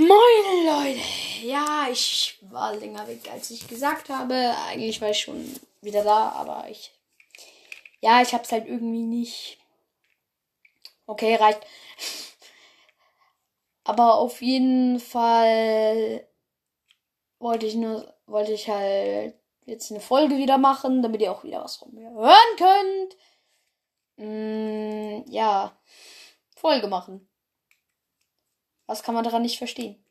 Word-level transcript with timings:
Moin 0.00 0.66
Leute! 0.66 1.00
Ja, 1.42 1.86
ich 1.88 2.38
war 2.50 2.74
länger 2.74 3.06
weg, 3.06 3.30
als 3.30 3.50
ich 3.50 3.68
gesagt 3.68 4.08
habe. 4.08 4.52
Eigentlich 4.66 5.00
war 5.00 5.10
ich 5.10 5.20
schon 5.20 5.54
wieder 5.82 6.02
da, 6.02 6.30
aber 6.30 6.68
ich. 6.68 6.92
Ja, 8.00 8.20
ich 8.20 8.34
hab's 8.34 8.50
halt 8.50 8.66
irgendwie 8.66 9.02
nicht. 9.02 9.58
Okay, 11.06 11.36
reicht. 11.36 11.60
Aber 13.84 14.16
auf 14.16 14.42
jeden 14.42 14.98
Fall 14.98 16.26
wollte 17.38 17.66
ich 17.66 17.76
nur, 17.76 18.12
wollte 18.26 18.52
ich 18.52 18.68
halt 18.68 19.34
jetzt 19.64 19.92
eine 19.92 20.00
Folge 20.00 20.38
wieder 20.38 20.58
machen, 20.58 21.02
damit 21.02 21.20
ihr 21.20 21.30
auch 21.30 21.44
wieder 21.44 21.62
was 21.62 21.76
von 21.76 21.94
mir 21.94 22.10
hören 22.10 22.56
könnt. 22.56 23.16
Mm, 24.16 25.30
ja, 25.30 25.76
Folge 26.56 26.88
machen. 26.88 27.28
Was 28.86 29.02
kann 29.02 29.14
man 29.14 29.24
daran 29.24 29.42
nicht 29.42 29.58
verstehen? 29.58 30.04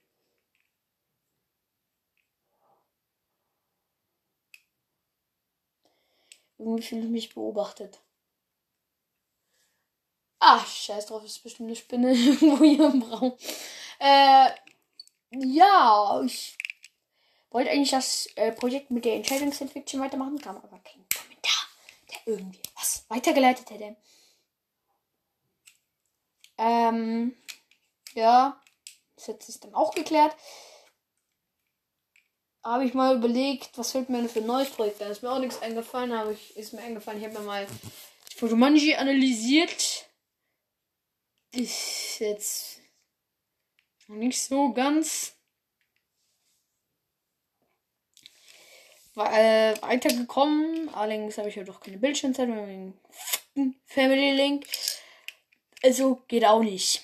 Irgendwie 6.58 6.84
fühle 6.84 7.02
ich 7.04 7.10
mich 7.10 7.34
beobachtet. 7.34 8.00
Ah, 10.40 10.60
scheiß 10.66 11.06
drauf, 11.06 11.24
ist 11.24 11.44
bestimmt 11.44 11.68
eine 11.68 11.76
Spinne 11.76 12.14
irgendwo 12.14 12.64
hier 12.64 12.90
im 12.92 13.02
Raum. 13.04 13.34
Äh, 14.00 14.50
ja, 15.32 16.22
ich 16.26 16.58
wollte 17.50 17.72
eigentlich 17.72 17.92
das 17.92 18.28
äh, 18.36 18.52
Projekt 18.52 18.92
mit 18.92 19.06
der 19.06 19.16
Entscheidungsentwicklung 19.16 20.02
weitermachen, 20.02 20.40
kam 20.40 20.58
aber 20.58 20.80
kein 20.80 21.06
Kommentar, 21.16 21.68
der 22.12 22.34
irgendwie 22.34 22.60
was 22.76 23.06
weitergeleitet 23.10 23.70
hätte. 23.70 23.96
Ähm, 26.58 27.36
ja, 28.16 28.62
das 29.16 29.28
hat 29.28 29.44
sich 29.44 29.60
dann 29.60 29.74
auch 29.74 29.94
geklärt. 29.94 30.36
Habe 32.64 32.86
ich 32.86 32.94
mal 32.94 33.18
überlegt, 33.18 33.78
was 33.78 33.92
fällt 33.92 34.10
mir 34.10 34.20
denn 34.20 34.30
für 34.30 34.40
ein 34.40 34.46
neues 34.46 34.70
Projekt 34.70 35.02
Da 35.02 35.08
Ist 35.08 35.22
mir 35.22 35.32
auch 35.32 35.40
nichts 35.40 35.62
eingefallen, 35.62 36.18
habe 36.18 36.34
ich, 36.34 36.56
ist 36.56 36.74
mir 36.74 36.82
eingefallen, 36.82 37.20
ich 37.20 37.28
habe 37.28 37.40
mir 37.40 37.46
mal 37.46 37.68
Fotomanji 38.38 38.96
analysiert. 38.96 40.06
Ist 41.52 42.20
jetzt 42.20 42.80
noch 44.08 44.16
nicht 44.16 44.42
so 44.42 44.74
ganz 44.74 45.34
äh, 49.16 49.76
weitergekommen. 49.82 50.90
Allerdings 50.94 51.38
habe 51.38 51.50
ich 51.50 51.56
ja 51.56 51.64
doch 51.64 51.80
keine 51.80 51.98
Bildschirmzeit 51.98 52.48
wegen 52.48 52.98
Family 53.86 54.32
Link. 54.32 54.66
Also 55.84 56.24
geht 56.28 56.46
auch 56.46 56.64
nicht. 56.64 57.04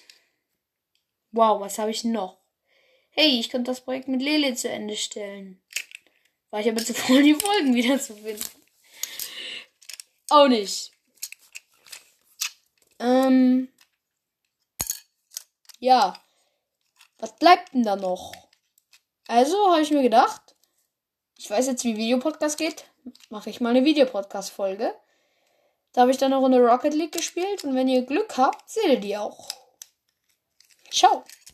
Wow, 1.32 1.62
was 1.62 1.78
habe 1.78 1.92
ich 1.92 2.04
noch? 2.04 2.40
Hey, 3.12 3.40
ich 3.40 3.50
könnte 3.50 3.72
das 3.72 3.82
Projekt 3.82 4.08
mit 4.08 4.22
Lele 4.22 4.56
zu 4.56 4.70
Ende 4.70 4.96
stellen. 4.96 5.62
War 6.50 6.60
ich 6.60 6.70
aber 6.70 6.84
zu 6.84 6.94
voll, 6.96 7.24
die 7.24 7.36
Folgen 7.36 7.76
wieder 7.76 8.00
zu 8.00 8.16
finden. 8.16 8.44
Auch 10.30 10.48
nicht. 10.48 10.92
Ähm. 13.00 13.70
Ja. 15.80 16.22
Was 17.18 17.36
bleibt 17.36 17.74
denn 17.74 17.84
da 17.84 17.96
noch? 17.96 18.34
Also 19.28 19.72
habe 19.72 19.82
ich 19.82 19.92
mir 19.92 20.02
gedacht, 20.02 20.56
ich 21.38 21.50
weiß 21.50 21.68
jetzt, 21.68 21.84
wie 21.84 21.98
Videopodcast 21.98 22.58
geht. 22.58 22.86
Mache 23.30 23.50
ich 23.50 23.62
mal 23.62 23.70
eine 23.70 23.86
Videopodcast-Folge. 23.86 24.96
Da 25.94 26.02
habe 26.02 26.12
ich 26.12 26.18
dann 26.18 26.34
eine 26.34 26.42
Runde 26.42 26.60
Rocket 26.60 26.94
League 26.94 27.12
gespielt 27.12 27.64
und 27.64 27.76
wenn 27.76 27.88
ihr 27.88 28.06
Glück 28.06 28.38
habt, 28.38 28.70
seht 28.70 28.86
ihr 28.86 29.00
die 29.00 29.18
auch. 29.18 29.50
Ciao. 30.92 31.24